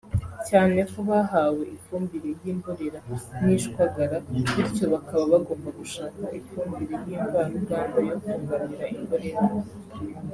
cyane 0.49 0.79
ko 0.91 0.99
bahawe 1.09 1.63
ifumbire 1.75 2.29
y’imborera 2.43 2.99
n’ishwagara 3.43 4.15
bityo 4.55 4.85
bakaba 4.93 5.23
bagomba 5.33 5.69
gushaka 5.79 6.23
ifumbire 6.39 6.95
y’imvaruganda 7.07 7.99
yo 8.09 8.15
kunganira 8.23 8.85
imborera 8.97 9.43